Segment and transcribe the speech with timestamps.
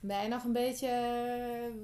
[0.00, 0.90] Ben je nog een beetje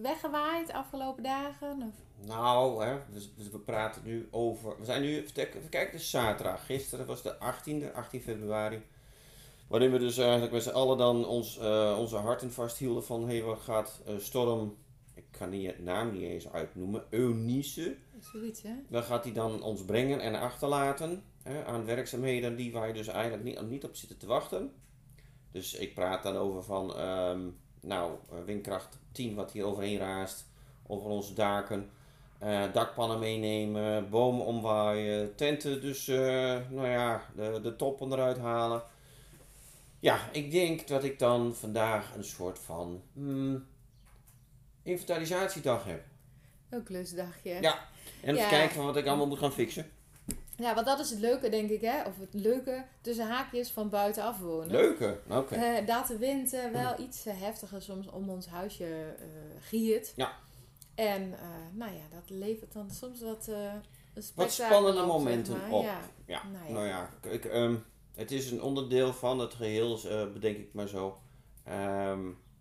[0.03, 1.83] weggewaaid afgelopen dagen?
[1.83, 2.27] Of?
[2.27, 4.79] Nou, hè, we, we praten nu over.
[4.79, 5.33] We zijn nu, even
[5.69, 6.67] kijken, het is zaterdag.
[6.67, 8.83] Gisteren was de 18e, 18 februari.
[9.69, 13.37] Waarin we dus eigenlijk met z'n allen dan ons, eh, onze harten vasthielden van hé,
[13.37, 14.77] hey, wat gaat eh, Storm.
[15.15, 17.05] Ik kan die het naam niet eens uitnoemen.
[17.11, 17.97] Eunice.
[18.21, 18.75] Zoiets hè?
[18.89, 23.45] Dan gaat hij dan ons brengen en achterlaten hè, aan werkzaamheden die wij dus eigenlijk
[23.45, 24.73] niet, niet op zitten te wachten.
[25.51, 27.49] Dus ik praat dan over van, ehm,
[27.87, 30.45] nou, eh, windkracht 10 wat hier overheen raast,
[30.87, 31.91] over onze daken.
[32.39, 36.17] eh, dakpannen meenemen, bomen omwaaien, tenten dus, eh,
[36.71, 38.83] nou ja, de, de toppen eruit halen.
[40.01, 43.67] Ja, ik denk dat ik dan vandaag een soort van hmm,
[44.83, 46.03] inventarisatiedag heb.
[46.69, 47.59] Een klusdagje.
[47.61, 47.79] Ja,
[48.23, 48.49] en even Ja.
[48.49, 49.91] kijken van wat ik allemaal moet gaan fixen.
[50.57, 52.03] Ja, want dat is het leuke, denk ik, hè?
[52.03, 54.71] Of het leuke tussen haakjes van buitenaf wonen.
[54.71, 55.55] Leuke, oké.
[55.55, 59.17] Eh, dat de wind eh, wel iets eh, heftiger soms om ons huisje
[59.61, 60.13] giert.
[60.17, 60.33] Ja.
[60.95, 61.35] En
[61.73, 63.51] nou ja, dat levert dan soms wat,
[64.53, 65.71] spannende op, zeg momenten maar.
[65.71, 65.83] op.
[65.85, 66.01] Ja.
[66.27, 66.73] Ja, Nou ja.
[66.73, 67.75] nou ja, ik, ehm,
[68.15, 71.19] het is een onderdeel van het geheel, eh, bedenk ik maar zo.
[71.65, 72.21] Ehm,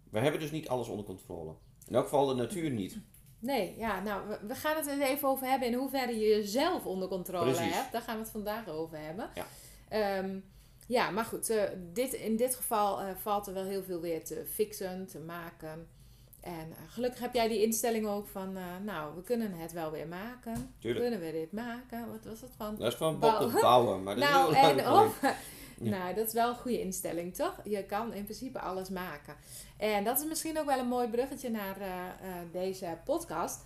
[0.10, 1.54] we hebben dus niet alles onder controle.
[1.88, 2.98] In elk geval de natuur niet.
[3.44, 7.52] Nee, ja, nou, we, gaan het even over hebben in hoeverre je jezelf onder controle
[7.52, 7.74] Precies.
[7.74, 7.92] hebt.
[7.92, 9.30] Daar gaan we het vandaag over hebben.
[9.34, 9.46] Ja.
[9.90, 10.40] Ehm,
[10.88, 14.24] ja, maar goed, eh, dit, in dit geval eh, valt er wel heel veel weer
[14.24, 15.88] te fixen, te maken.
[16.42, 20.08] En eh, gelukkig heb jij die instelling ook van, nou, we kunnen het wel weer
[20.08, 20.74] maken.
[20.80, 21.06] Tuurlijk.
[21.06, 22.12] Kunnen we dit maken?
[22.12, 22.76] Wat was dat van?
[22.76, 25.20] Dat is van Bob te bouwen, maar dat nou, is heel en of,
[25.84, 25.90] Ja.
[25.98, 27.60] nou, dat is wel een goede instelling, toch?
[27.64, 29.36] Je kan in principe alles maken.
[29.78, 32.12] En dat is misschien ook wel een mooi bruggetje naar eh, eh,
[32.52, 33.66] deze podcast.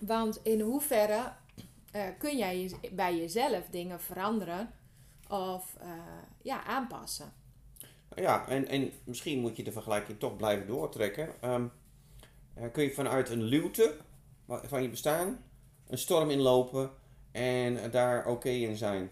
[0.00, 1.32] Want in hoeverre
[1.92, 4.70] eh, kun jij je- bij jezelf dingen veranderen
[5.28, 5.76] of
[6.42, 7.32] ja, aanpassen?
[8.14, 11.28] Ja, en, en misschien moet je de vergelijking toch blijven doortrekken.
[11.40, 11.66] Ehm,
[12.54, 13.96] eh, kun je vanuit een luwte
[14.46, 15.44] van je bestaan
[15.86, 16.90] een storm inlopen
[17.32, 19.10] en daar oké in zijn?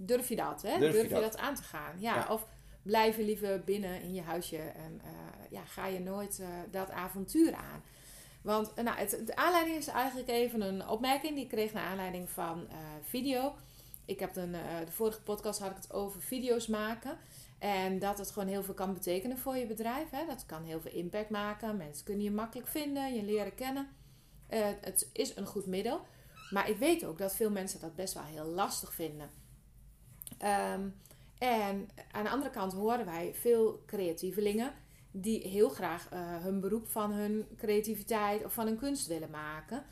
[0.00, 0.78] Durf je dat, hè?
[0.78, 1.22] Durf Durf, je dat?
[1.22, 1.36] dat?
[1.36, 2.00] aan te gaan?
[2.00, 2.26] Ja, Ja.
[2.28, 2.46] of
[2.82, 5.10] blijf je liever binnen in je huisje en eh,
[5.50, 7.82] ja, ga je nooit eh, dat avontuur aan?
[8.42, 11.88] Want eh, nou, het, de aanleiding is eigenlijk even een opmerking die ik kreeg naar
[11.88, 12.68] aanleiding van
[13.02, 13.54] video.
[14.04, 14.52] Ik heb een,
[14.84, 17.18] de vorige podcast had ik het over video's maken.
[17.58, 20.10] En dat het gewoon heel veel kan betekenen voor je bedrijf.
[20.10, 20.26] Hè?
[20.26, 21.76] Dat kan heel veel impact maken.
[21.76, 23.88] Mensen kunnen je makkelijk vinden, je leren kennen.
[24.80, 26.00] Het is een goed middel.
[26.50, 29.30] Maar ik weet ook dat veel mensen dat best wel heel lastig vinden.
[30.38, 30.88] Ehm,
[31.38, 34.72] en aan de andere kant horen wij veel creatievelingen
[35.10, 39.84] die heel graag eh, hun beroep van hun creativiteit of van hun kunst willen maken.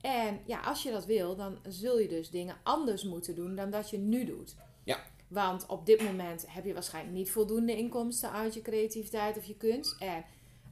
[0.00, 3.70] En ja, als je dat wil, dan zul je dus dingen anders moeten doen dan
[3.70, 4.56] dat je nu doet.
[4.84, 4.98] Ja.
[5.28, 9.56] Want op dit moment heb je waarschijnlijk niet voldoende inkomsten uit je creativiteit of je
[9.56, 9.96] kunst.
[9.98, 10.24] En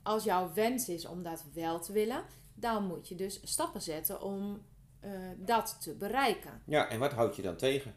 [0.02, 4.22] als jouw wens is om dat wel te willen, dan moet je dus stappen zetten
[4.22, 4.62] om
[5.00, 6.62] eh, dat te bereiken.
[6.66, 7.94] Ja, en wat houd je dan tegen?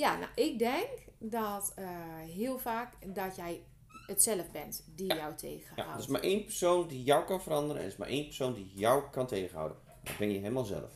[0.00, 0.88] Ja, nou, ik denk
[1.18, 1.88] dat eh,
[2.18, 3.64] heel vaak dat jij
[4.06, 6.00] het zelf bent die jou Ja, er tegenhoudt.
[6.00, 8.72] is maar één persoon die jou kan veranderen en er is maar één persoon die
[8.74, 9.76] jou kan tegenhouden.
[10.04, 10.92] Dat ben je helemaal zelf.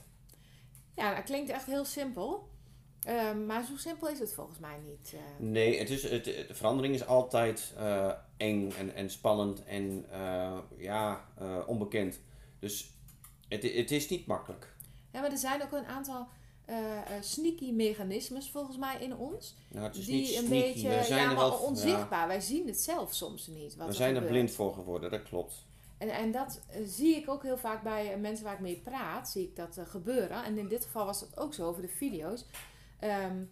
[0.96, 2.48] Ja, dat klinkt echt heel simpel.
[3.00, 5.12] Ehm, maar zo simpel is het volgens mij niet.
[5.14, 5.20] eh.
[5.38, 10.58] Nee, het is, het, de verandering is altijd eh, eng en, en spannend en eh,
[10.76, 12.20] ja, eh, onbekend.
[12.58, 12.90] Dus
[13.48, 14.74] het, het is niet makkelijk.
[15.12, 16.28] Ja, maar er zijn ook een aantal
[16.64, 16.76] eh,
[17.20, 19.54] sneaky mechanismes volgens mij in ons.
[19.68, 20.72] Nou, het is die niet een sneaky.
[20.72, 22.26] beetje zijn ja, maar wel, onzichtbaar.
[22.26, 23.76] Wij zien het zelf soms niet.
[23.76, 25.64] Wat we er zijn er blind voor geworden, dat klopt.
[25.98, 29.28] En, en dat eh, zie ik ook heel vaak bij mensen waar ik mee praat,
[29.28, 30.44] zie ik dat gebeuren.
[30.44, 32.44] En in dit geval was het ook zo over de video's.
[32.98, 33.44] Ehm,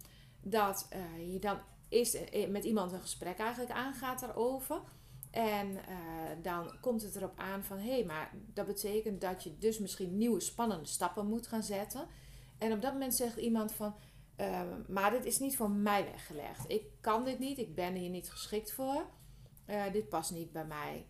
[0.42, 0.88] dat
[1.30, 1.58] je dan
[1.88, 2.18] eerst
[2.48, 4.80] met iemand een gesprek eigenlijk aangaat daarover.
[5.30, 5.78] En
[6.42, 10.18] dan komt het erop aan van hé, hey, maar dat betekent dat je dus misschien
[10.18, 12.06] nieuwe spannende stappen moet gaan zetten.
[12.62, 13.94] En op dat moment zegt iemand van,
[14.36, 16.70] ehm, maar dit is niet voor mij weggelegd.
[16.70, 19.06] Ik kan dit niet, ik ben hier niet geschikt voor.
[19.64, 21.06] Eh, dit past niet bij mij.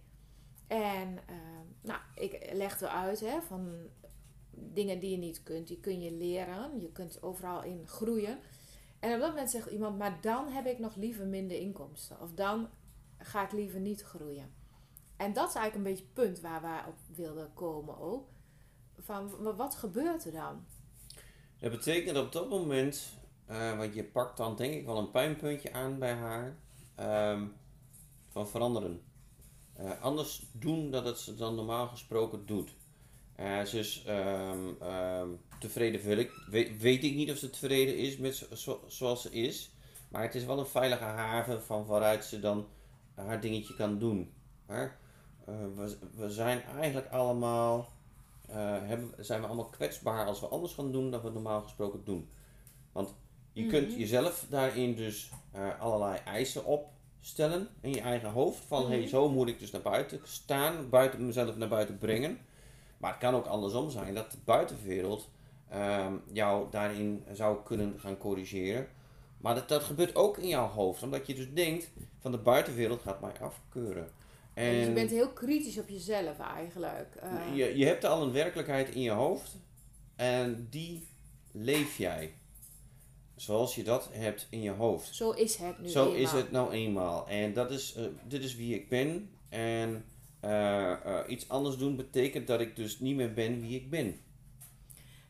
[0.66, 3.72] En ehm, nou, ik leg eruit hè, van
[4.50, 6.80] dingen die je niet kunt, die kun je leren.
[6.80, 8.38] Je kunt overal in groeien.
[9.00, 12.20] En op dat moment zegt iemand, maar dan heb ik nog liever minder inkomsten.
[12.20, 12.68] Of dan
[13.18, 14.54] ga ik liever niet groeien.
[15.16, 18.28] En dat is eigenlijk een beetje het punt waar wij op wilden komen ook.
[18.98, 20.64] Van, wat gebeurt er dan?
[21.62, 23.12] Dat betekent op dat moment,
[23.50, 26.56] uh, want je pakt dan denk ik wel een pijnpuntje aan bij haar,
[26.94, 27.46] ehm,
[28.28, 29.02] van veranderen.
[29.80, 32.70] Uh, anders doen dat ze dan normaal gesproken doet.
[33.40, 36.30] Uh, ze is um, um, tevreden, wil ik,
[36.78, 39.70] weet, ik niet of ze tevreden is met zo, zoals ze is.
[40.08, 42.66] Maar het is wel een veilige haven van waaruit ze dan
[43.14, 44.32] haar dingetje kan doen.
[46.16, 47.88] We, zijn eigenlijk allemaal,
[48.50, 52.30] hebben, zijn we allemaal kwetsbaar als we anders gaan doen dan we normaal gesproken doen.
[52.92, 53.14] Want
[53.52, 53.98] je kunt mhm.
[53.98, 55.30] jezelf daarin dus
[55.78, 58.64] allerlei eisen opstellen in je eigen hoofd.
[58.66, 62.38] Van mm hey, zo moet ik dus naar buiten staan, buiten mezelf naar buiten brengen.
[62.98, 65.28] Maar het kan ook andersom zijn dat de buitenwereld
[65.74, 68.88] um, jou daarin zou kunnen gaan corrigeren.
[69.38, 73.02] Maar dat, dat gebeurt ook in jouw hoofd, omdat je dus denkt van de buitenwereld
[73.02, 74.10] gaat mij afkeuren.
[74.54, 77.14] En dus je bent heel kritisch op jezelf eigenlijk.
[77.24, 77.56] Uh.
[77.56, 79.56] Je, je hebt al een werkelijkheid in je hoofd
[80.16, 81.08] en die
[81.52, 82.34] leef jij.
[83.36, 85.14] Zoals je dat hebt in je hoofd.
[85.14, 87.28] Zo is het nu Zo is het nou eenmaal.
[87.28, 89.30] En dat is, uh, dit is wie ik ben.
[89.48, 90.04] En
[90.44, 90.50] uh,
[91.06, 94.20] uh, iets anders doen betekent dat ik dus niet meer ben wie ik ben.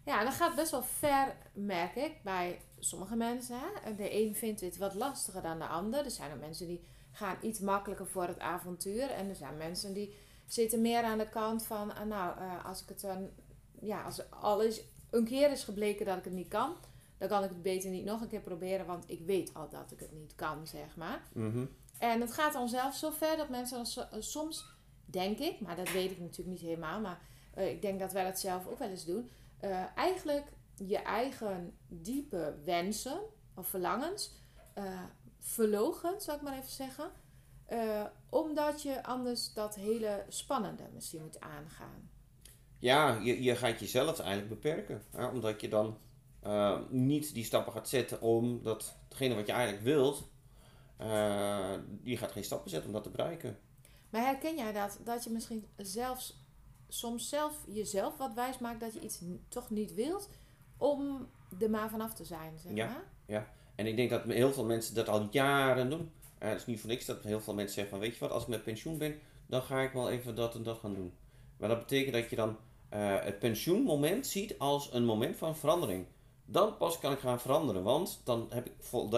[0.04, 3.56] Ja, dat gaat best wel ver, merk ik, bij sommige mensen.
[3.58, 3.94] Hè?
[3.94, 6.04] De een vindt het wat lastiger dan de ander.
[6.04, 9.10] Er zijn ook mensen die gaan iets makkelijker voor het avontuur.
[9.10, 10.14] En er zijn mensen die
[10.46, 13.28] zitten meer aan de kant van, uh, nou, als ik het dan,
[13.80, 16.74] ja, als alles een keer is gebleken dat ik het niet kan,
[17.18, 19.92] dan kan ik het beter niet nog een keer proberen, want ik weet al dat
[19.92, 21.22] ik het niet kan, zeg maar.
[21.32, 21.68] Mm -hmm.
[21.98, 23.86] En het gaat dan zelfs zo ver dat mensen
[24.18, 24.66] soms
[25.04, 27.00] denk ik, maar dat weet ik natuurlijk niet helemaal.
[27.00, 27.20] Maar
[27.58, 29.30] uh, ik denk dat wij dat zelf ook wel eens doen.
[29.94, 30.44] Eigenlijk
[30.76, 33.20] je eigen diepe wensen
[33.54, 34.34] of verlangens
[35.42, 37.10] verlogen, zou ik maar even zeggen.
[38.28, 42.10] omdat je anders dat hele spannende misschien moet aangaan.
[42.78, 45.02] Ja, je, je gaat jezelf eigenlijk beperken.
[45.10, 45.26] Hè?
[45.26, 45.98] Omdat je dan
[46.88, 50.28] niet die stappen gaat zetten om dat, hetgene wat je eigenlijk wilt,
[52.02, 53.58] je gaat geen stappen zetten om dat te bereiken.
[54.10, 54.98] Maar herken jij dat?
[55.04, 56.40] Dat je misschien zelfs
[56.88, 60.28] soms zelf jezelf wat wijs maakt dat je iets toch niet wilt
[60.76, 61.28] om
[61.60, 63.04] er maar vanaf te zijn, zeg ja, maar?
[63.26, 66.10] Ja, en ik denk dat heel veel mensen dat al jaren doen.
[66.42, 68.30] Uh, het is niet voor niks dat heel veel mensen zeggen van weet je wat,
[68.30, 71.12] als ik met pensioen ben, dan ga ik wel even dat en dat gaan doen.
[71.56, 72.56] Maar dat betekent dat je dan
[72.94, 76.06] uh, het pensioenmoment ziet als een moment van verandering.
[76.44, 78.72] Dan pas kan ik gaan veranderen, want dan heb ik,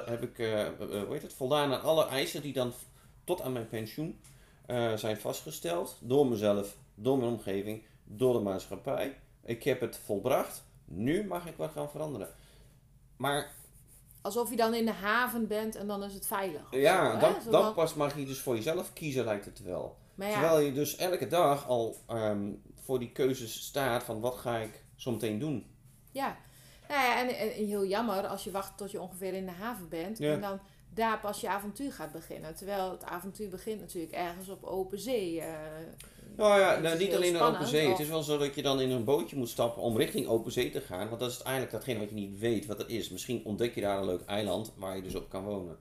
[0.04, 2.72] heb ik uh, hoe heet het, voldaan aan alle eisen die dan
[3.24, 4.20] tot aan mijn pensioen
[4.94, 9.18] zijn vastgesteld door mezelf, door mijn omgeving, door de maatschappij.
[9.44, 10.64] Ik heb het volbracht.
[10.84, 12.28] Nu mag ik wat gaan veranderen.
[13.16, 13.52] Maar.
[14.24, 16.62] Alsof je dan in de haven bent en dan is het veilig.
[16.70, 19.96] Ja, dan, dan pas mag je dus voor jezelf kiezen, lijkt het wel.
[20.14, 20.30] Ja.
[20.30, 24.84] Terwijl je dus elke dag al um, voor die keuzes staat van wat ga ik
[24.96, 25.66] zo meteen doen.
[26.12, 26.36] Ja,
[26.88, 29.88] nou ja en, en, heel jammer als je wacht tot je ongeveer in de haven
[29.88, 30.18] bent.
[30.18, 30.32] Ja.
[30.32, 32.54] En dan daar pas je avontuur gaat beginnen.
[32.54, 35.36] Terwijl het avontuur begint natuurlijk ergens op open zee.
[35.36, 35.44] Uh,
[36.36, 37.88] nou ja, nou, niet alleen in open zee.
[37.88, 40.52] Het is wel zo dat je dan in een bootje moet stappen om richting open
[40.52, 41.08] zee te gaan.
[41.08, 43.10] Want dat is eigenlijk datgene wat je niet weet wat het is.
[43.10, 45.78] Misschien ontdek je daar een leuk eiland waar je dus op kan wonen.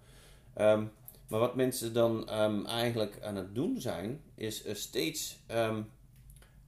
[0.57, 0.91] Um,
[1.27, 5.91] maar wat mensen dan um, eigenlijk aan het doen zijn, is uh, steeds um,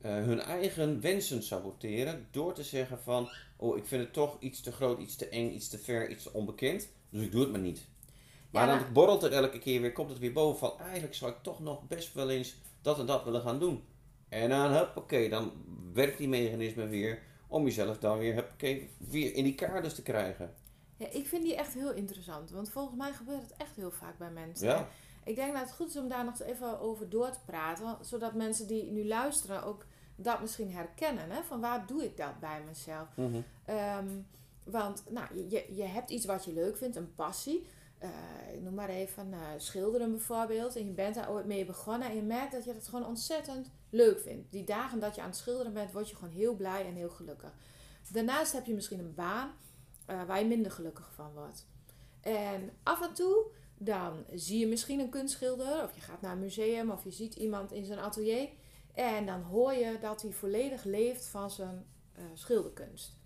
[0.02, 2.28] uh, hun eigen wensen saboteren.
[2.32, 5.52] Door te zeggen van, oh ik vind het toch iets te groot, iets te eng,
[5.52, 6.88] iets te ver, iets te onbekend.
[7.10, 7.86] Dus ik doe het maar niet.
[8.50, 11.38] Maar dan borrelt het elke keer weer, komt het weer boven van eigenlijk zou ik
[11.42, 13.84] toch nog best wel eens dat en dat willen gaan doen.
[14.30, 15.52] En dan, oké, dan
[15.94, 20.54] werkt die mechanisme weer om jezelf dan weer, huppakee, weer in die kaders te krijgen.
[20.98, 24.18] Ja, ik vind die echt heel interessant, want volgens mij gebeurt het echt heel vaak
[24.18, 24.68] bij mensen.
[24.68, 24.88] Ja.
[25.24, 28.34] Ik denk dat het goed is om daar nog even over door te praten, zodat
[28.34, 31.30] mensen die nu luisteren ook dat misschien herkennen.
[31.30, 31.44] Hè?
[31.44, 33.08] Van waar doe ik dat bij mezelf?
[33.16, 33.44] Mm
[34.66, 37.68] want nou, je, je hebt iets wat je leuk vindt, een passie
[38.06, 40.76] uh, noem maar even, uh, schilderen bijvoorbeeld.
[40.76, 43.72] En je bent daar ooit mee begonnen en je merkt dat je dat gewoon ontzettend
[43.90, 44.52] leuk vindt.
[44.52, 47.10] Die dagen dat je aan het schilderen bent, word je gewoon heel blij en heel
[47.10, 47.54] gelukkig.
[48.12, 49.52] Daarnaast heb je misschien een baan
[50.10, 51.68] uh, waar je minder gelukkig van wordt.
[52.22, 53.46] En af en toe
[53.78, 57.36] Dan zie je misschien een kunstschilder, of je gaat naar een museum, of je ziet
[57.36, 58.50] iemand in zijn atelier.
[58.94, 63.18] En dan hoor je dat hij volledig leeft van zijn eh, schilderkunst.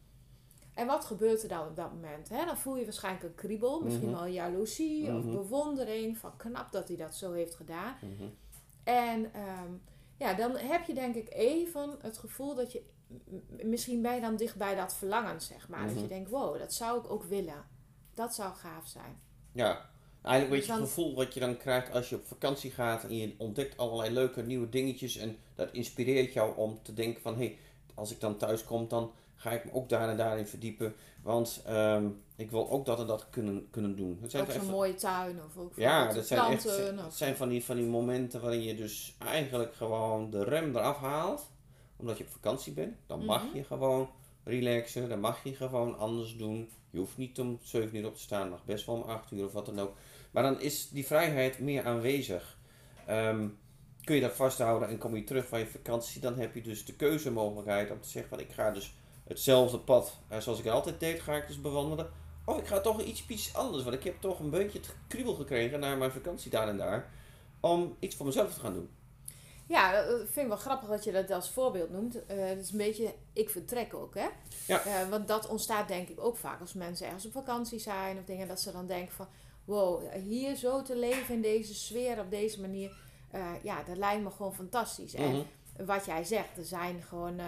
[0.79, 2.29] En wat gebeurt er dan op dat moment?
[2.29, 2.45] Hè?
[2.45, 4.17] Dan voel je waarschijnlijk een kriebel, misschien Mhm.
[4.17, 5.17] wel jaloezie Mhm.
[5.17, 7.95] of bewondering van knap dat hij dat zo heeft gedaan.
[8.01, 8.29] Mhm.
[8.83, 9.71] En ehm,
[10.17, 12.81] ja, dan heb je denk ik even het gevoel dat je
[13.63, 15.83] misschien ben je dan dicht bij dat verlangen, zeg maar.
[15.85, 16.01] Dat Mhm.
[16.01, 17.65] je denkt, wow, dat zou ik ook willen.
[18.13, 19.19] Dat zou gaaf zijn.
[19.51, 19.89] Ja,
[20.21, 23.03] eigenlijk weet je Dan- het gevoel wat je dan krijgt als je op vakantie gaat
[23.03, 27.33] en je ontdekt allerlei leuke nieuwe dingetjes en dat inspireert jou om te denken van
[27.37, 27.57] hé, hey,
[27.93, 30.93] als ik dan thuis kom dan ga ik me ook daar en daarin verdiepen,
[31.23, 34.17] want ehm, ik wil ook dat en dat kunnen, kunnen doen.
[34.21, 37.49] Het zijn Ook zo'n mooie tuin of ook ja, dat zijn echt of- zijn van
[37.49, 41.49] die, van die momenten waarin je dus eigenlijk gewoon de rem eraf haalt,
[41.95, 42.95] omdat je op vakantie bent.
[43.07, 43.55] Dan mag Mhm.
[43.55, 44.09] je gewoon
[44.43, 46.69] relaxen, dan mag je gewoon anders doen.
[46.89, 49.45] Je hoeft niet om 7 uur op te staan, mag best wel om 8 uur
[49.45, 49.95] of wat dan ook.
[50.31, 52.57] Maar dan is die vrijheid meer aanwezig.
[53.05, 53.47] Ehm,
[54.03, 56.85] kun je dat vasthouden en kom je terug van je vakantie, dan heb je dus
[56.85, 58.93] de keuzemogelijkheid om te zeggen van ik ga dus
[59.29, 62.09] hetzelfde pad zoals ik altijd deed, ga ik dus bewandelen.
[62.45, 65.33] Of ik ga toch iets, iets anders, want ik heb toch een beetje het kriebel
[65.33, 67.09] gekregen na mijn vakantie daar en daar,
[67.59, 68.89] om iets voor mezelf te gaan doen.
[69.65, 72.25] Ja, dat dat vind ik wel grappig dat je dat als voorbeeld noemt.
[72.25, 74.27] Eh het is een beetje, ik vertrek ook, hè.
[74.67, 74.81] Ja.
[74.83, 78.23] Eh, want dat ontstaat denk ik ook vaak als mensen ergens op vakantie zijn of
[78.25, 78.47] dingen.
[78.47, 79.27] Dat ze dan denken van,
[79.65, 82.97] wow, hier zo te leven in deze sfeer op deze manier.
[83.31, 85.13] eh, ja, dat lijkt me gewoon fantastisch.
[85.13, 85.85] En Mhm.
[85.85, 87.39] wat jij zegt, er zijn gewoon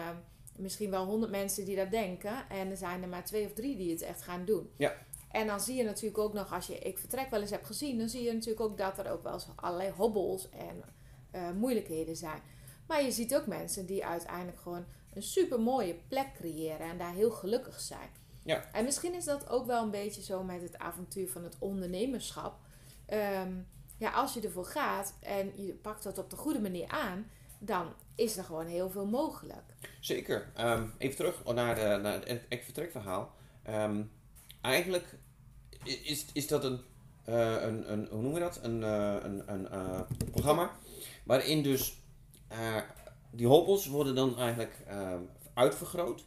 [0.58, 2.50] misschien wel honderd mensen die dat denken.
[2.50, 4.70] En er zijn er maar twee of drie die het echt gaan doen.
[4.78, 4.94] Ja.
[5.32, 7.98] En dan zie je natuurlijk ook nog, als je Ik Vertrek wel eens hebt gezien,
[7.98, 10.84] dan zie je natuurlijk ook dat er ook wel eens allerlei hobbels en
[11.32, 12.42] eh, moeilijkheden zijn.
[12.88, 17.14] Maar je ziet ook mensen die uiteindelijk gewoon een super mooie plek creëren en daar
[17.14, 18.10] heel gelukkig zijn.
[18.44, 18.72] Ja.
[18.72, 22.60] En misschien is dat ook wel een beetje zo met het avontuur van het ondernemerschap.
[23.06, 23.54] Ehm,
[23.98, 27.30] ja, als je ervoor gaat en je pakt dat op de goede manier aan,
[27.60, 29.64] dan is er gewoon heel veel mogelijk.
[30.00, 30.52] Zeker.
[30.56, 33.36] Ehm, even terug naar, de, naar het ik vertrekverhaal.
[33.64, 34.04] Ehm,
[34.62, 35.18] eigenlijk
[35.84, 36.82] is, is dat een,
[37.24, 38.60] eh, een, een, hoe noemen we dat?
[38.62, 40.02] Een, eh, een, eh,
[40.32, 40.72] programma
[41.24, 42.02] waarin dus
[42.48, 42.78] eh,
[43.32, 45.22] die hobbels worden dan eigenlijk ehm,
[45.54, 46.26] uitvergroot.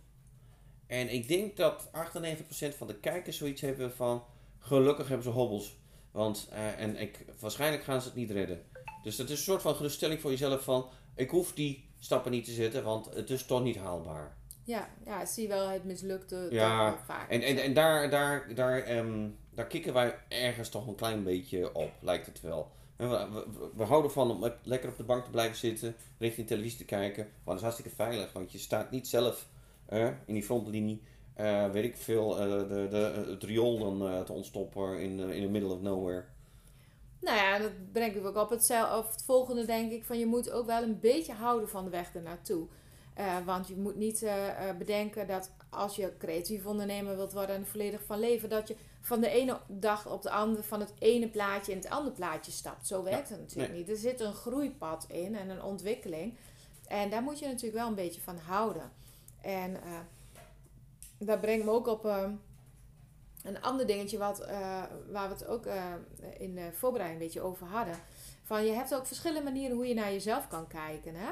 [0.87, 4.25] En ik denk dat 98% van de kijkers zoiets hebben van
[4.59, 5.77] gelukkig hebben ze hobbels.
[6.11, 8.63] Want, eh, en ik, waarschijnlijk gaan ze het niet redden.
[9.03, 12.44] Dus dat is een soort van geruststelling voor jezelf van ik hoef die stappen niet
[12.44, 14.37] te zetten, want het is toch niet haalbaar.
[14.64, 17.30] Ja, ja ik zie wel het mislukte Ja, vaak.
[17.30, 21.75] En, en, en daar, daar, daar, ehm, daar kikken wij ergens toch een klein beetje
[21.75, 22.71] op, lijkt het wel.
[22.97, 26.47] We, we, we houden van om le- lekker op de bank te blijven zitten, richting
[26.47, 27.23] televisie te kijken.
[27.23, 29.49] Want dat is hartstikke veilig, want je staat niet zelf
[30.25, 31.02] in die frontlinie,
[31.35, 35.42] eh, weet ik veel, eh, de, de, het riool dan eh, te ontstoppen in, in
[35.42, 36.25] the middle of nowhere.
[37.25, 40.04] Nou ja, dat brengt me ook op het, of het volgende, denk ik.
[40.04, 42.66] Van je moet ook wel een beetje houden van de weg ernaartoe.
[43.14, 47.57] Eh want je moet niet eh, eh, bedenken dat als je creatief ondernemer wilt worden
[47.57, 50.93] en volledig van leven, dat je van de ene dag op de andere van het
[50.99, 52.87] ene plaatje in het andere plaatje stapt.
[52.87, 53.88] Zo werkt het natuurlijk niet.
[53.88, 56.35] Er zit een groeipad in en een ontwikkeling.
[56.87, 58.93] En daar moet je natuurlijk wel een beetje van houden.
[59.40, 59.99] En eh,
[61.19, 62.04] dat brengt me ook op
[63.45, 65.93] een ander dingetje wat, eh, waar we het ook eh,
[66.39, 67.97] in de voorbereiding een beetje over hadden.
[68.43, 71.15] Van je hebt ook verschillende manieren hoe je naar jezelf kan kijken.
[71.15, 71.31] Hè?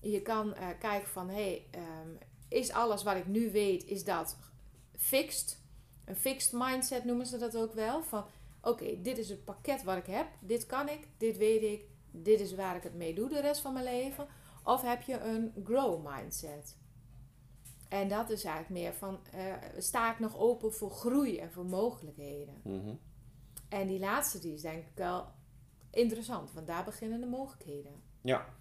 [0.00, 2.08] Je kan eh, kijken van, hey, ehm,
[2.48, 4.36] is alles wat ik nu weet, is dat
[4.96, 5.58] fixed?
[6.04, 8.02] Een fixed mindset noemen ze dat ook wel.
[8.02, 8.24] Van,
[8.62, 10.26] oké, dit is het pakket wat ik heb.
[10.40, 11.84] Dit kan ik, dit weet ik.
[12.10, 14.26] Dit is waar ik het mee doe de rest van mijn leven.
[14.64, 16.76] Of heb je een grow mindset?
[17.88, 21.66] En dat is eigenlijk meer van, eh, sta ik nog open voor groei en voor
[21.66, 22.60] mogelijkheden?
[22.64, 22.94] Mhm.
[23.68, 25.26] En die laatste, die is denk ik wel
[25.90, 28.02] interessant, want daar beginnen de mogelijkheden.
[28.22, 28.56] Ja.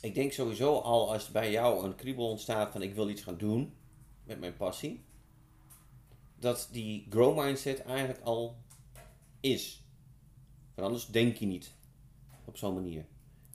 [0.00, 3.38] Ik denk sowieso al als bij jou een kriebel ontstaat van ik wil iets gaan
[3.38, 3.74] doen
[4.24, 5.04] met mijn passie,
[6.38, 8.56] dat die grow mindset eigenlijk al
[9.40, 9.84] is.
[10.74, 11.74] Want anders denk je niet
[12.44, 13.06] op zo'n manier.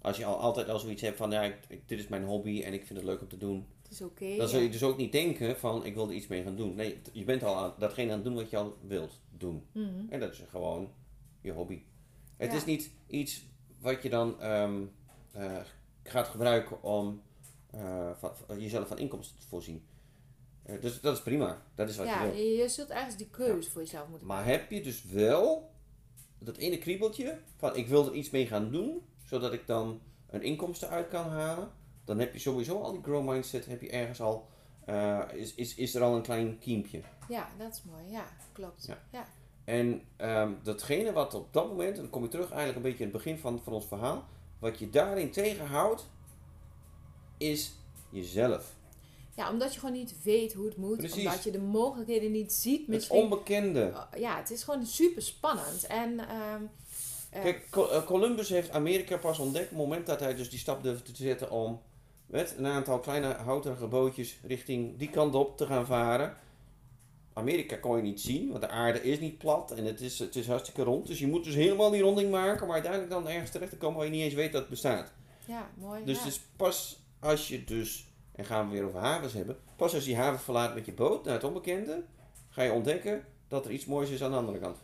[0.02, 2.74] Als je al altijd al zoiets hebt van ja, ik, dit is mijn hobby en
[2.74, 4.36] ik vind het leuk om te doen, is oké.
[4.36, 4.66] dan zul ja.
[4.66, 6.76] je dus ook niet denken van ik wil er iets mee gaan doen.
[6.76, 9.66] Nee, je bent al aan, datgene aan het doen wat je al wilt doen.
[9.72, 10.06] Mhm.
[10.10, 10.92] En dat is gewoon
[11.42, 11.82] je hobby.
[12.38, 12.58] Het Ja.
[12.58, 13.46] is niet iets
[13.80, 14.82] wat je dan ehm,
[15.32, 15.62] eh,
[16.04, 17.22] gaat gebruiken om
[17.72, 19.86] eh, van, jezelf van inkomsten te voorzien.
[20.64, 21.66] Eh, dus dat is prima.
[21.76, 22.42] Dat is wat ja, je wil.
[22.42, 25.72] je, zult ergens die keuze voor jezelf moeten Maar heb je dus wel
[26.40, 30.42] dat ene kriebeltje van ik wil er iets mee gaan doen, zodat ik dan een
[30.42, 31.72] inkomsten uit kan halen.
[32.06, 34.48] Dan heb je sowieso al die grow mindset, heb je ergens al,
[34.86, 37.02] eh, is, is, is er al een klein kiempje.
[37.30, 38.12] Ja, dat is mooi.
[38.12, 38.86] Ja, klopt.
[38.86, 38.98] Ja.
[39.12, 39.28] Ja.
[39.64, 43.04] En ehm, datgene wat op dat moment, en dan kom je terug eigenlijk een beetje
[43.04, 44.26] in het begin van, van ons verhaal,
[44.60, 46.10] wat je daarin tegenhoudt,
[47.38, 47.74] is
[48.10, 48.76] jezelf.
[49.36, 50.98] Ja, omdat je gewoon niet weet hoe het moet.
[50.98, 51.26] Precies.
[51.26, 52.80] Omdat je de mogelijkheden niet ziet.
[52.80, 53.22] Het Misschien.
[53.22, 53.94] onbekende.
[54.18, 55.88] Ja, het is gewoon super spannend.
[55.88, 56.64] En ehm,
[57.30, 60.60] eh, Kijk, eh, Columbus heeft Amerika pas ontdekt op het moment dat hij dus die
[60.60, 61.82] stap durfde te zetten om
[62.32, 66.38] met een aantal kleine houterige bootjes richting die kant op te gaan varen.
[67.34, 70.36] Amerika kon je niet zien, want de aarde is niet plat en het is, het
[70.36, 71.08] is hartstikke rond.
[71.08, 73.98] Dus je moet dus helemaal die ronding maken, maar uiteindelijk dan ergens terecht te komen
[73.98, 75.14] waar je niet eens weet dat het bestaat.
[75.46, 76.06] ja, mooi.
[76.06, 76.26] Dus ja.
[76.26, 80.10] is pas als je dus, en gaan we weer over havens hebben, pas als je
[80.10, 82.04] die haven verlaat met je boot naar het onbekende,
[82.50, 84.78] ga je ontdekken dat er iets moois is aan de andere kant.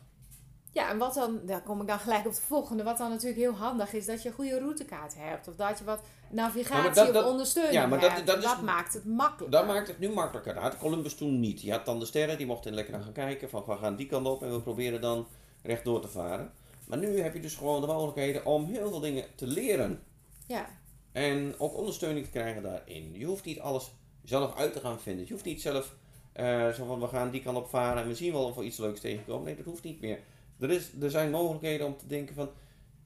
[0.77, 2.83] Ja, en wat dan, daar kom ik dan gelijk op de volgende.
[2.83, 5.47] Wat dan natuurlijk heel handig is, dat je een goede routekaart hebt.
[5.47, 5.99] Of dat je wat
[6.31, 9.51] navigatie dat- dat- of ondersteuning ja, maar dat- dat is- maakt het makkelijk.
[9.51, 10.53] Dat maakt het nu makkelijker.
[10.53, 11.61] Dat had Columbus toen niet.
[11.61, 13.49] Je had dan de sterren, die mochten lekker aan gaan kijken.
[13.49, 15.27] Van we gaan die kant op en we proberen dan
[15.63, 16.51] rechtdoor te varen.
[16.87, 20.03] Maar nu heb je dus gewoon de mogelijkheden om heel veel dingen te leren.
[20.47, 20.65] Ja,
[21.11, 23.13] En ook ondersteuning te krijgen daarin.
[23.13, 23.91] Je hoeft niet alles
[24.23, 25.25] zelf uit te gaan vinden.
[25.27, 25.95] Je hoeft niet zelf
[26.33, 28.63] eh, zo van we gaan die kant op varen en we zien wel of we
[28.63, 29.45] iets leuks tegenkomen.
[29.45, 30.19] Nee, dat hoeft niet meer.
[30.59, 32.49] Er, is, er zijn mogelijkheden om te denken van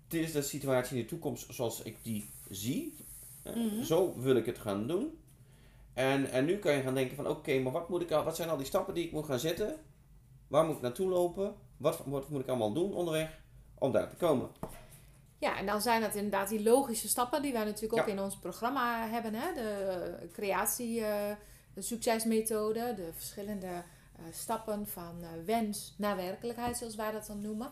[0.08, 2.96] dit is de situatie in de toekomst zoals ik die zie.
[3.43, 3.84] Eh, Mhm.
[3.84, 5.20] Zo wil ik het gaan doen.
[5.93, 8.36] En, en nu kan je gaan denken van oké, maar wat, moet ik al, wat
[8.36, 9.75] zijn al die stappen die ik moet gaan zetten?
[10.48, 11.55] Waar moet ik naartoe lopen?
[11.77, 13.39] Wat, wat moet ik allemaal doen onderweg
[13.79, 14.50] om daar te komen?
[15.38, 18.38] Ja, en dan zijn dat inderdaad die logische stappen die wij natuurlijk ook in ons
[18.38, 19.34] programma hebben.
[19.34, 19.53] Hè?
[19.53, 21.36] De creatie, eh,
[21.74, 23.84] de succesmethode, de verschillende
[24.32, 27.70] stappen van eh, wens naar werkelijkheid, zoals wij dat dan noemen.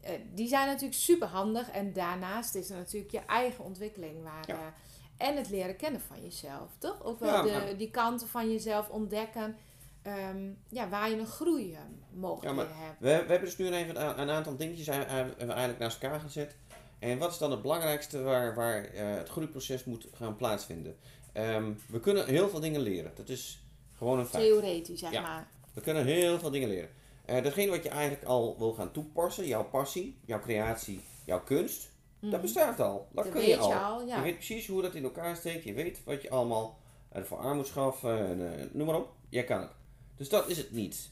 [0.00, 1.70] Eh, die zijn natuurlijk super handig.
[1.70, 4.22] En daarnaast is er natuurlijk je eigen ontwikkeling.
[4.22, 4.54] Waar, Ja.
[4.54, 7.02] eh, en het leren kennen van jezelf, toch?
[7.04, 9.56] Ook wel Ja, de, maar- die kanten van jezelf ontdekken.
[10.02, 12.98] ehm, ja, waar je een groeimogelijkheden hebt.
[13.00, 14.96] We, we hebben dus nu even een, een aantal dingetjes eh,
[15.38, 16.56] eigenlijk naast elkaar gezet.
[16.98, 20.96] En wat is dan het belangrijkste waar, waar eh, het groeiproces moet gaan plaatsvinden?
[21.32, 23.12] Ehm, we kunnen heel veel dingen leren.
[23.14, 23.62] Dat is
[23.96, 24.44] gewoon een feit.
[24.44, 25.20] Theoretisch, zeg Ja.
[25.20, 25.48] maar.
[25.74, 26.90] We kunnen heel veel dingen leren.
[27.24, 31.90] Eh datgene wat je eigenlijk al wil gaan toepassen, jouw passie, jouw creatie, jouw kunst,
[32.20, 32.40] dat Mhm.
[32.40, 33.08] bestaat al.
[33.12, 33.68] Dat, Dat kun je al.
[33.68, 34.16] je al, ja.
[34.16, 35.64] Je weet precies hoe dat in elkaar steekt.
[35.64, 36.78] Je weet wat je allemaal
[37.08, 38.26] ervoor aan moet schaffen.
[38.26, 39.12] En, eh, noem maar op.
[39.28, 39.70] Jij kan het.
[40.16, 41.10] Dus dat is het niet.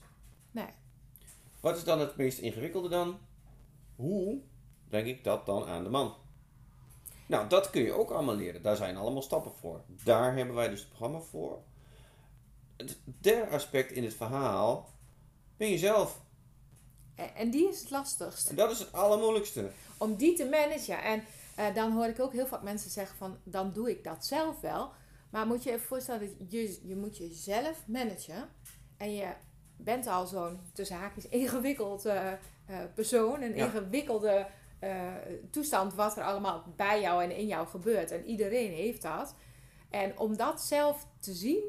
[0.51, 0.66] Nee.
[1.61, 3.18] Wat is dan het meest ingewikkelde dan?
[3.97, 4.38] Hoe
[4.88, 6.14] breng ik dat dan aan de man?
[7.27, 8.62] Nou, dat kun je ook allemaal leren.
[8.62, 9.81] Daar zijn allemaal stappen voor.
[10.05, 11.59] Daar hebben wij dus het programma voor.
[12.79, 14.88] Het derde aspect in het verhaal
[15.57, 16.21] ben je zelf.
[17.35, 18.49] En- die is het lastigst.
[18.49, 19.71] En dat is het allermoeilijkste.
[19.99, 21.03] Om die te managen.
[21.03, 21.25] En
[21.57, 24.61] eh, dan hoor ik ook heel vaak mensen zeggen van, dan doe ik dat zelf
[24.61, 24.91] wel.
[25.31, 28.49] Maar moet je even voorstellen, dat je, je moet jezelf managen.
[28.97, 29.27] En je
[29.77, 32.38] bent al zo'n, tussen haakjes, ingewikkeld eh, eh,
[32.95, 33.43] persoon.
[33.43, 33.64] Een Ja.
[33.64, 34.47] ingewikkelde
[35.51, 38.11] toestand wat er allemaal bij jou en in jou gebeurt.
[38.11, 39.35] En iedereen heeft dat.
[39.91, 41.62] En om dat zelf te zien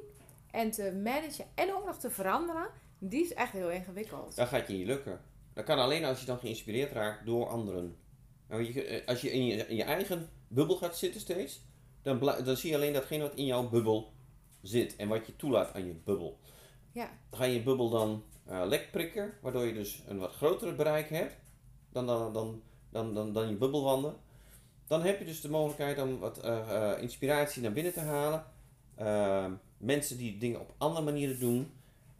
[0.51, 2.67] en te managen en ook nog te veranderen,
[2.99, 4.35] die is echt heel ingewikkeld.
[4.35, 5.21] Dat gaat je niet lukken.
[5.53, 7.97] Dat kan alleen als je dan geïnspireerd raakt door anderen.
[8.47, 11.61] Nou, je, eh, als je in, je in je eigen bubbel gaat zitten steeds,
[12.01, 14.13] dan, dan zie je alleen datgene wat in jouw bubbel
[14.61, 16.39] zit en wat je toelaat aan je bubbel.
[16.91, 17.09] Ja.
[17.29, 21.09] Dan ga je bubbel dan eh, lek prikken, waardoor je dus een wat grotere bereik
[21.09, 21.35] hebt
[21.91, 24.15] dan, dan, dan, dan, dan, dan je bubbelwanden.
[24.87, 28.45] Dan heb je dus de mogelijkheid om wat eh, inspiratie naar binnen te halen.
[28.99, 31.71] Ehm, mensen die dingen op andere manieren doen.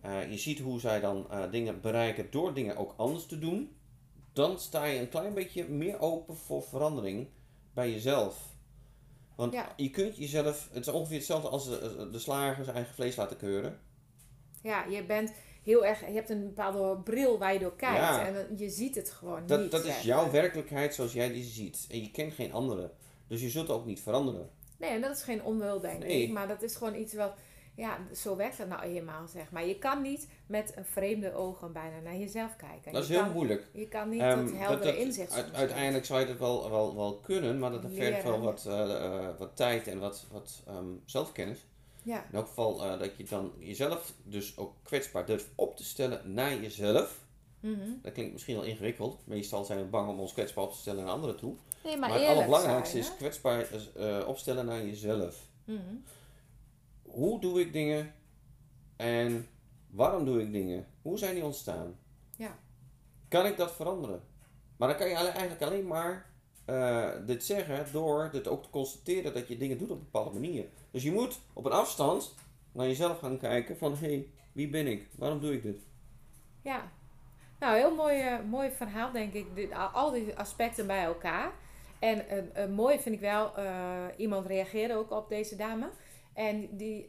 [0.01, 3.75] Eh, je ziet hoe zij dan eh, dingen bereiken door dingen ook anders te doen.
[4.33, 7.27] Dan sta je een klein beetje meer open voor verandering
[7.73, 8.47] bij jezelf.
[9.35, 9.73] Want Ja.
[9.75, 13.37] je kunt jezelf, het is ongeveer hetzelfde als de, de slager zijn eigen vlees laten
[13.37, 13.79] keuren.
[14.63, 17.97] Ja, je bent heel erg, je hebt een bepaalde bril waar je door kijkt.
[17.97, 18.25] Ja.
[18.27, 19.71] En je ziet het gewoon Dat, niet.
[19.71, 21.87] dat is jouw werkelijkheid zoals jij die ziet.
[21.89, 22.91] En je kent geen andere.
[23.27, 24.49] Dus je zult ook niet veranderen.
[24.79, 26.23] Nee, en dat is geen onwil, denk Nee.
[26.23, 26.31] ik.
[26.31, 27.33] Maar dat is gewoon iets wat,
[27.75, 29.65] ja, zo werkt dat nou eenmaal, zeg maar.
[29.65, 32.91] Je kan niet met een vreemde ogen bijna naar jezelf kijken.
[32.91, 33.67] Dat is je heel kan, moeilijk.
[33.71, 36.95] Je kan niet Ehm, dat heldere dat- inzicht soms uiteindelijk zou je dat wel, wel,
[36.95, 40.85] wel kunnen, maar dat vergt wel wat, eh, eh, wat tijd en wat, wat ehm,
[41.05, 41.65] zelfkennis.
[42.03, 45.83] Ja, In elk geval eh, dat je dan jezelf dus ook kwetsbaar durft op te
[45.83, 47.27] stellen naar jezelf.
[47.59, 47.89] Mhm.
[48.01, 49.19] Dat klinkt misschien wel ingewikkeld.
[49.25, 51.55] Meestal zijn we bang om ons kwetsbaar op te stellen naar anderen toe.
[51.83, 55.47] Nee, maar, Maar, het allerbelangrijkste zijn, is kwetsbaar eh, opstellen naar jezelf.
[55.63, 55.95] Mhm.
[57.03, 58.13] Hoe doe ik dingen
[58.95, 59.47] en
[59.89, 60.87] waarom doe ik dingen?
[61.01, 61.99] Hoe zijn die ontstaan?
[62.37, 62.57] Ja.
[63.27, 64.21] Kan ik dat veranderen?
[64.77, 66.29] Maar dan kan je eigenlijk alleen maar
[66.65, 70.39] eh, dit zeggen door dit ook te constateren dat je dingen doet op een bepaalde
[70.39, 70.65] manier.
[70.91, 72.33] Dus je moet op een afstand
[72.71, 75.07] naar jezelf gaan kijken van hé, hey, wie ben ik?
[75.15, 75.81] Waarom doe ik dit?
[76.61, 76.91] Ja.
[77.59, 79.73] Nou, heel mooi, eh, mooi verhaal, denk ik.
[79.93, 81.51] Al- die aspecten bij elkaar.
[81.99, 83.51] En eh, mooi vind ik wel,
[84.17, 85.89] iemand reageerde ook op deze dame.
[86.33, 87.05] En die,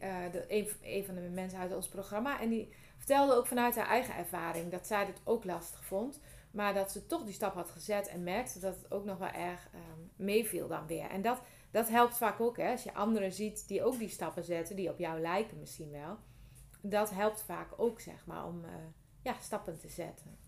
[0.47, 2.39] een, een van de mensen uit ons programma.
[2.41, 6.19] En die vertelde ook vanuit haar eigen ervaring dat zij dit ook lastig vond.
[6.51, 9.31] Maar dat ze toch die stap had gezet en merkte dat het ook nog wel
[9.31, 11.09] erg ehm, meeviel dan weer.
[11.09, 12.71] En dat, dat helpt vaak ook, hè.
[12.71, 16.17] Als je anderen ziet die ook die stappen zetten, die op jou lijken misschien wel.
[16.81, 18.65] Dat helpt vaak ook, zeg maar, om
[19.21, 20.40] ja, stappen te zetten.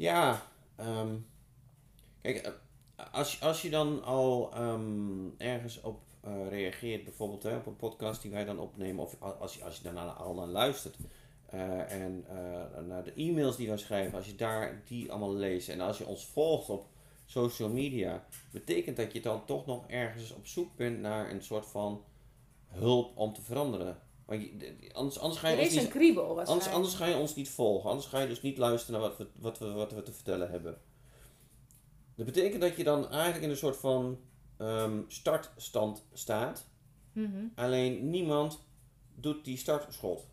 [0.00, 0.42] Ja,
[0.76, 1.16] ehm,
[2.22, 2.52] kijk, eh,
[3.12, 8.22] als, als je dan al ehm, ergens op eh, reageert, bijvoorbeeld hè, op een podcast
[8.22, 10.96] die wij dan opnemen, of als je, als je daarna al naar luistert,
[11.46, 12.24] eh, en
[12.86, 16.06] naar de e-mails die wij schrijven, als je daar die allemaal leest en als je
[16.06, 16.86] ons volgt op
[17.26, 21.66] social media, betekent dat je dan toch nog ergens op zoek bent naar een soort
[21.66, 22.04] van
[22.66, 23.98] hulp om te veranderen.
[24.30, 27.06] Want je, anders, anders ga je Er ons is niet een kriebel Anders, anders ga
[27.06, 27.90] je ons niet volgen.
[27.90, 30.50] Anders ga je dus niet luisteren naar wat we, wat we, wat we te vertellen
[30.50, 30.80] hebben.
[32.14, 34.20] Dat betekent dat je dan eigenlijk in een soort van
[34.56, 36.66] ehm, startstand staat.
[37.12, 37.46] Mhm.
[37.54, 38.64] Alleen niemand
[39.14, 40.26] doet die startschot.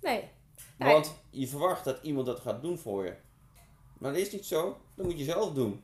[0.00, 0.30] Nee.
[0.78, 0.92] Nee.
[0.92, 3.16] Want je verwacht dat iemand dat gaat doen voor je.
[3.98, 4.80] Maar dat is niet zo.
[4.94, 5.82] Dat moet je zelf doen.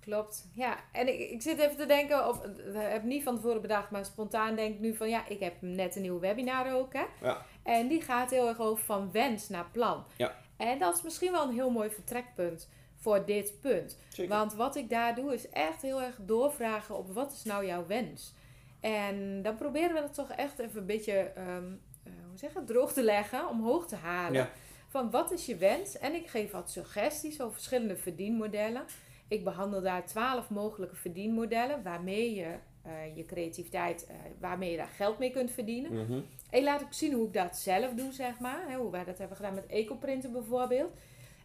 [0.00, 0.76] Klopt, ja.
[0.92, 4.04] En ik, ik zit even te denken, of ik heb niet van tevoren bedacht, maar
[4.04, 7.04] spontaan denk ik nu van ja, ik heb net een nieuwe webinar ook, hè.
[7.22, 7.44] Ja.
[7.62, 10.04] En die gaat heel erg over van wens naar plan.
[10.16, 10.34] Ja.
[10.56, 13.98] En dat is misschien wel een heel mooi vertrekpunt voor dit punt.
[14.08, 14.36] Zeker.
[14.36, 17.86] Want wat ik daar doe is echt heel erg doorvragen op wat is nou jouw
[17.86, 18.34] wens.
[18.80, 21.72] En dan proberen we dat toch echt even een beetje, ehm,
[22.04, 24.32] eh, hoe zeg het, droog te leggen, omhoog te halen.
[24.32, 24.50] Ja.
[24.88, 25.98] Van wat is je wens?
[25.98, 28.84] En ik geef wat suggesties over verschillende verdienmodellen.
[29.30, 34.88] Ik behandel daar twaalf mogelijke verdienmodellen waarmee je eh, je creativiteit, eh, waarmee je daar
[34.96, 35.92] geld mee kunt verdienen.
[35.92, 36.20] Mhm.
[36.50, 38.64] En laat ik zien hoe ik dat zelf doe, zeg maar.
[38.68, 40.92] Hè, hoe wij dat hebben gedaan met ecoprinten bijvoorbeeld.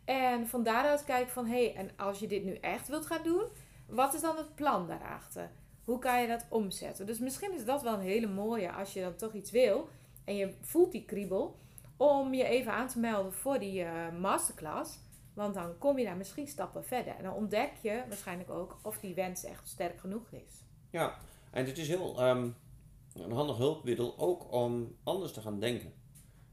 [0.06, 3.24] En van daaruit kijk van, hé, hey, en als je dit nu echt wilt gaan
[3.24, 3.43] doen,
[3.88, 5.50] wat is dan het plan daarachter?
[5.84, 7.06] Hoe kan je dat omzetten?
[7.06, 9.89] Dus misschien is dat wel een hele mooie als je dan toch iets wil
[10.24, 11.60] en je voelt die kriebel,
[11.98, 15.00] om je even aan te melden voor die eh, masterclass.
[15.36, 17.15] Want dan kom je daar misschien stappen verder.
[17.15, 20.63] En dan ontdek je waarschijnlijk ook of die wens echt sterk genoeg is.
[20.89, 21.17] Ja,
[21.52, 22.50] en het is heel ehm,
[23.13, 25.93] een handig hulpmiddel ook om anders te gaan denken.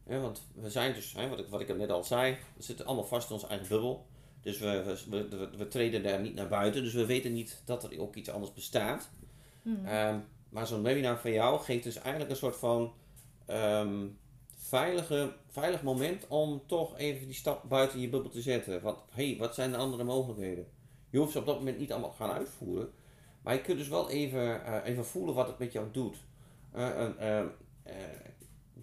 [0.07, 2.87] Ja, want we zijn dus, hè, wat, ik, wat ik net al zei, we zitten
[2.87, 4.07] allemaal vast in onze eigen bubbel.
[4.40, 6.83] Dus we, we, we, we, treden daar niet naar buiten.
[6.83, 9.11] Dus we weten niet dat er ook iets anders bestaat.
[9.62, 9.87] Mhm.
[9.87, 10.18] Ehm,
[10.49, 12.92] maar zo'n webinar van jou geeft dus eigenlijk een soort van
[13.47, 14.07] ehm,
[14.73, 18.83] veilige, veilig moment om toch even die stap buiten je bubbel te zetten.
[18.83, 20.67] Want hé, hey, wat zijn de andere mogelijkheden?
[21.11, 22.91] Je hoeft ze op dat moment niet allemaal gaan uitvoeren.
[23.43, 26.17] Maar je kunt dus wel even, eh, even voelen wat het met jou doet.
[26.73, 27.47] Eh, eh,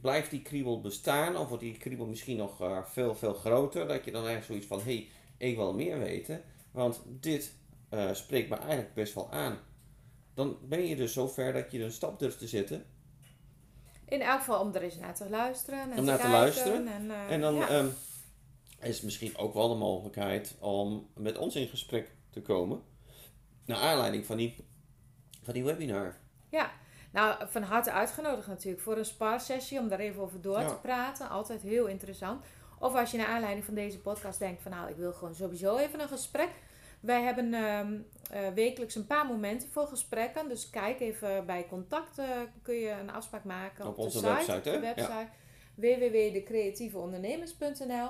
[0.01, 3.87] blijft die kriebel bestaan of wordt die kriebel misschien nog veel, veel groter?
[3.87, 6.43] Dat je dan echt zoiets van, hé, hey, ik wil meer weten.
[6.71, 7.53] Want dit
[8.11, 9.59] spreekt me eigenlijk best wel aan.
[10.33, 12.85] Dan ben je dus zover dat je een stap durft te zetten.
[14.09, 15.91] In elk geval om er eens naar te luisteren.
[15.91, 16.87] En Om naar te luisteren.
[16.87, 17.67] En, eh, En dan ja.
[17.67, 17.87] ehm,
[18.81, 22.81] is misschien ook wel de mogelijkheid om met ons in gesprek te komen.
[23.65, 24.65] Naar aanleiding van die,
[25.43, 26.17] van die webinar.
[26.49, 26.71] Ja,
[27.11, 30.67] nou van harte uitgenodigd natuurlijk voor een sparsessie om daar even over door Ja.
[30.67, 31.29] te praten.
[31.29, 32.45] Altijd heel interessant.
[32.79, 35.77] Of als je naar aanleiding van deze podcast denkt van nou ik wil gewoon sowieso
[35.77, 36.49] even een gesprek.
[36.99, 37.99] Wij hebben ehm,
[38.31, 40.49] eh, wekelijks een paar momenten voor gesprekken.
[40.49, 42.21] Dus kijk even bij contact
[42.61, 44.79] kun je een afspraak maken Op de onze site, website, de hè?
[44.79, 45.27] website
[45.79, 48.09] www.decreatieveondernemers.nl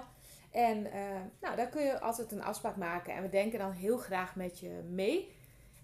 [0.52, 3.13] En eh, nou, daar kun je altijd een afspraak maken.
[3.13, 5.32] En we denken dan heel graag met je mee.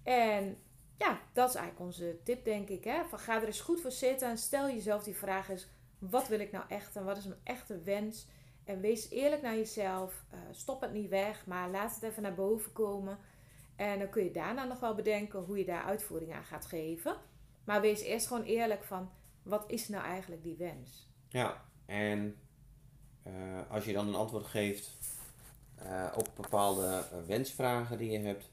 [0.03, 0.57] En
[0.97, 2.83] ja, dat is eigenlijk onze tip, denk ik.
[2.83, 3.05] Hè?
[3.05, 5.67] Van, ga er eens goed voor zitten en stel jezelf die vraag eens:
[5.99, 8.27] wat wil ik nou echt en wat is mijn echte wens?
[8.65, 10.25] En wees eerlijk naar jezelf.
[10.29, 13.17] Eh, stop het niet weg, maar laat het even naar boven komen.
[13.75, 17.15] En dan kun je daarna nog wel bedenken hoe je daar uitvoering aan gaat geven.
[17.63, 19.09] Maar wees eerst gewoon eerlijk van:
[19.43, 21.09] wat is nou eigenlijk die wens?
[21.27, 22.35] Ja, en
[23.23, 23.33] eh,
[23.69, 24.91] als je dan een antwoord geeft
[25.75, 28.49] eh, op bepaalde wensvragen die je hebt.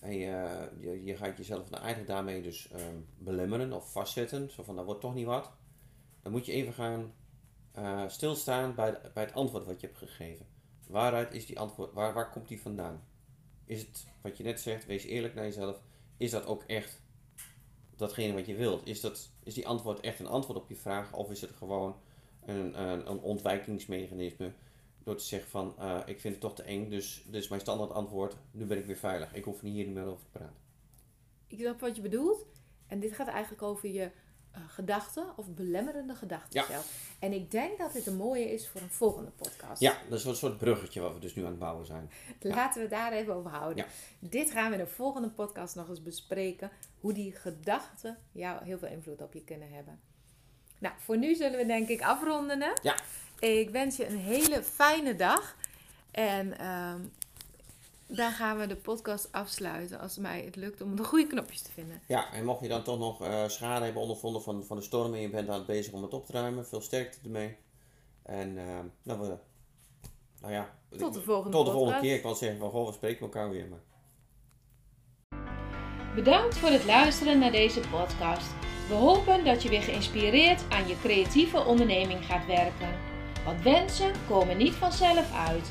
[0.00, 4.50] En je, je, je gaat jezelf dan eigenlijk daarmee dus ehm, belemmeren of vastzetten.
[4.50, 5.50] Zo van, dat wordt toch niet wat.
[6.22, 7.12] Dan moet je even gaan
[7.76, 10.46] eh, stilstaan bij, bij het antwoord wat je hebt gegeven.
[10.86, 13.04] Waaruit is die antwoord, waar, waar komt die vandaan?
[13.64, 15.80] Is het wat je net zegt, wees eerlijk naar jezelf.
[16.16, 17.02] Is dat ook echt
[17.96, 18.86] datgene wat je wilt?
[18.86, 21.12] Is, dat, is die antwoord echt een antwoord op je vraag?
[21.12, 21.96] Of is het gewoon
[22.46, 24.52] een, een, ontwijkingsmechanisme?
[25.04, 27.90] Door te zeggen van, eh, ik vind het toch te eng, dus is mijn standaard
[27.90, 28.36] antwoord.
[28.50, 29.34] Nu ben ik weer veilig.
[29.34, 30.56] Ik hoef hier niet meer over te praten.
[31.46, 32.46] Ik snap wat je bedoelt.
[32.86, 34.10] En dit gaat eigenlijk over je
[34.68, 36.66] gedachten of belemmerende gedachten Ja.
[36.66, 36.92] zelf.
[37.18, 39.80] En ik denk dat dit een mooie is voor een volgende podcast.
[39.80, 42.10] Ja, dat is een soort bruggetje wat we dus nu aan het bouwen zijn.
[42.40, 43.76] Laten we daar even over houden.
[43.76, 43.86] Ja.
[44.18, 46.70] Dit gaan we in de volgende podcast nog eens bespreken.
[47.00, 50.00] Hoe die gedachten jou heel veel invloed op je kunnen hebben.
[50.78, 52.60] Nou, voor nu zullen we denk ik afronden.
[52.62, 52.70] Hè?
[52.82, 52.96] Ja.
[53.38, 55.56] Ik wens je een hele fijne dag.
[56.10, 57.00] En ehm,
[58.06, 61.70] dan gaan we de podcast afsluiten als mij het lukt om de goede knopjes te
[61.70, 62.00] vinden.
[62.06, 65.14] Ja, en mocht je dan toch nog eh, schade hebben ondervonden van, van de storm
[65.14, 67.56] en je bent aan het bezig om het op te ruimen, veel sterkte ermee.
[68.22, 69.36] En eh, nou, we,
[70.40, 72.14] nou ja, Tot de volgende tot de volgende keer.
[72.14, 73.68] Ik wil zeggen van, goh, we spreken elkaar weer.
[73.68, 73.84] Maar...
[76.14, 78.50] Bedankt voor het luisteren naar deze podcast.
[78.88, 82.88] We hopen dat je weer geïnspireerd aan je creatieve onderneming gaat werken.
[83.44, 85.70] Want wensen komen niet vanzelf uit.